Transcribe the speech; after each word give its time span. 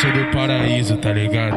sou 0.00 0.12
do 0.12 0.30
paraíso, 0.30 0.96
tá 0.96 1.12
ligado? 1.12 1.56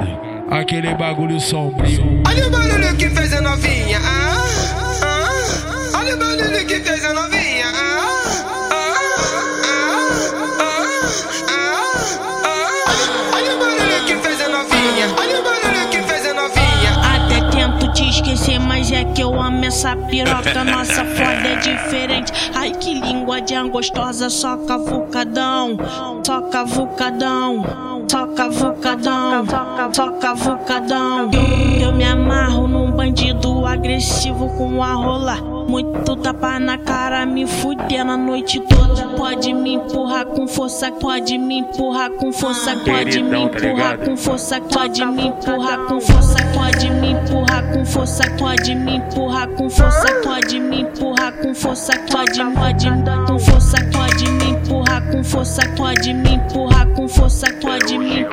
Aquele 0.50 0.96
bagulho 0.96 1.40
sombrio. 1.40 2.24
Olha 2.28 2.48
o 2.48 2.50
barulho 2.50 2.96
que 2.98 3.08
fez 3.10 3.34
a 3.34 3.42
novinha. 3.42 4.00
Ah, 4.04 4.44
ah. 5.04 6.00
Olha 6.00 6.16
o 6.16 6.18
barulho 6.18 6.66
que 6.66 6.80
fez 6.80 7.06
a 7.06 7.14
novinha. 7.14 7.68
Ah, 7.68 8.00
ah, 8.72 8.96
ah, 9.64 9.84
ah, 10.60 10.84
ah. 11.50 13.36
Olha 13.36 13.56
o 13.56 13.60
barulho 13.60 14.06
que 14.08 14.16
fez 14.16 14.42
a 14.42 14.50
novinha. 14.50 15.08
Olha 15.18 15.40
o 15.40 15.44
barulho 15.44 15.90
que 15.92 16.02
fez 16.02 16.26
a 16.26 16.34
novinha. 16.34 16.92
Até 17.14 17.48
tento 17.52 17.94
te 17.94 18.10
esquecer, 18.10 18.60
mas 18.60 18.92
é 18.92 19.06
que 19.06 19.22
eu 19.22 19.40
amo 19.40 19.64
essa 19.66 19.96
piroca. 19.96 20.64
Nossa 20.64 21.06
foda 21.06 21.48
é 21.48 21.56
diferente. 21.58 22.34
Ai 22.56 22.72
que 22.72 23.00
língua 23.00 23.40
de 23.40 23.54
gostosa, 23.70 24.32
só 24.32 24.58
cavucadão, 24.58 25.78
só 26.26 26.42
cavucadão. 26.42 27.91
Só 28.12 28.28
cavucadão, 28.28 29.46
só 29.94 30.12
cavucadão. 30.20 31.32
Eu 31.82 31.94
me 31.94 32.04
amarro 32.04 32.68
num 32.68 32.92
bandido 32.92 33.66
agressivo 33.66 34.50
com 34.58 34.84
a 34.84 34.96
rola. 34.96 35.38
Muito 35.70 36.18
tapa 36.18 36.60
na 36.60 36.78
cara, 36.78 37.26
me 37.26 37.48
fudendo 37.48 38.12
a 38.12 38.18
noite 38.18 38.60
toda. 38.60 39.16
Pode 39.16 39.54
me 39.54 39.76
empurrar 39.76 40.26
com 40.26 40.46
força, 40.46 40.92
pode 40.92 41.38
me 41.38 41.60
empurrar 41.60 42.12
com 42.12 42.34
força, 42.34 42.76
pode 42.84 43.24
me 43.24 43.44
empurrar 43.44 43.98
com 43.98 44.18
força, 44.18 44.60
pode 44.60 45.06
me 45.06 45.28
empurrar 45.28 45.78
com 45.88 46.02
força, 46.02 46.36
pode 46.54 46.90
me 46.92 47.12
empurrar 47.12 47.70
com 47.72 47.86
força, 47.86 48.24
pode 48.38 48.76
me 48.76 48.98
empurrar 48.98 49.48
com 49.48 49.70
força, 49.70 50.14
pode 50.22 50.60
me 50.60 50.82
empurrar 50.82 51.32
com 51.38 51.56
força, 51.56 51.94
pode, 52.12 52.44
pode 52.44 52.90
com 53.26 53.40
força, 53.40 53.78
pode 53.94 54.30
me 54.30 54.50
empurrar 54.50 55.02
com 55.10 55.24
força, 55.24 55.62
pode 55.78 56.14
me 56.14 56.34
empurrar 56.34 56.71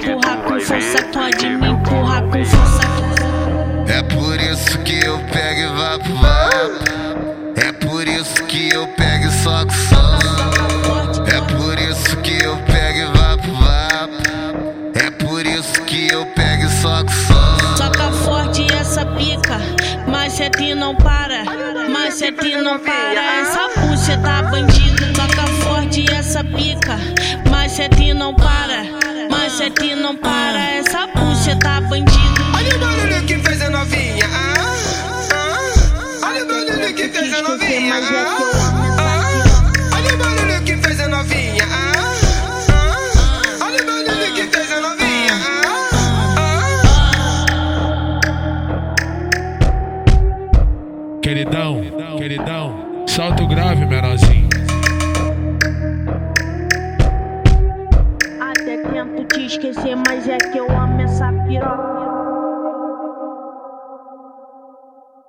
empurrar 0.08 0.38
com 0.38 0.60
força, 0.60 1.02
pode 1.12 1.48
me 1.48 1.68
empurrar 1.68 2.22
com 2.22 2.44
força. 2.44 2.80
É 3.88 4.02
por 4.02 4.40
isso 4.40 4.78
que 4.78 5.04
eu 5.04 5.18
pego 5.32 5.60
e 5.60 5.66
vá 5.66 5.98
pro 5.98 6.14
vapo. 6.14 7.60
É 7.60 7.72
por 7.72 8.06
isso 8.08 8.42
que 8.44 8.70
eu 8.70 8.86
pego 8.88 9.26
e 9.26 9.30
soco 9.30 9.72
só. 9.72 10.18
É 11.26 11.40
por 11.52 11.78
isso 11.78 12.16
que 12.18 12.42
eu 12.42 12.56
pego 12.58 12.98
e 12.98 13.18
vá 13.18 13.36
pro 13.36 13.52
vapo. 13.52 14.98
É 14.98 15.10
por 15.10 15.46
isso 15.46 15.82
que 15.82 16.08
eu 16.08 16.24
pego 16.26 16.64
e 16.64 16.70
soco 16.70 17.10
só. 17.10 17.76
Soca 17.76 18.10
forte 18.12 18.66
essa 18.72 19.04
pica, 19.04 19.60
mas 20.06 20.32
sete 20.32 20.74
não 20.74 20.94
para. 20.94 21.44
Mas 21.90 22.14
sete 22.14 22.56
não 22.56 22.78
para, 22.78 23.40
essa 23.40 23.68
puxa 23.80 24.16
tá 24.18 24.42
bandida. 24.42 25.06
Soca 25.14 25.46
forte 25.64 26.04
essa 26.12 26.44
pica, 26.44 26.98
mas 27.50 27.72
sete 27.72 28.14
não 28.14 28.34
para. 28.34 28.97
Sete 29.58 29.96
não 29.96 30.14
para, 30.14 30.76
essa 30.76 31.08
puxa 31.08 31.56
tá 31.56 31.80
bandida. 31.80 32.12
Olha 32.56 32.76
o 32.76 32.78
barulho 32.78 33.26
que 33.26 33.34
fez 33.40 33.60
a 33.60 33.68
novinha. 33.68 34.24
Ah, 34.32 34.54
ah. 35.34 36.28
Olha 36.28 36.44
o 36.44 36.46
barulho 36.46 36.94
que 36.94 37.08
fez 37.08 37.34
a 37.34 37.42
novinha. 37.42 37.94
Ah. 37.96 38.36
Olha 39.96 40.14
o 40.14 40.16
barulho 40.16 40.62
que 40.62 40.76
fez 40.76 41.00
a 41.00 41.08
novinha. 41.08 41.66
Olha 43.60 43.82
o 43.82 43.86
barulho 43.86 44.32
que 44.32 44.42
fez 44.44 44.70
a 44.70 44.80
novinha. 44.80 45.34
Queridão, 51.20 51.82
queridão, 52.16 53.04
salto 53.08 53.44
grave, 53.48 53.84
menorzinho. 53.86 54.67
Esquecer, 59.48 59.96
mas 59.96 60.28
é 60.28 60.36
que 60.36 60.58
eu 60.58 60.70
amo 60.70 61.00
essa 61.00 61.32
piroca. 61.46 61.97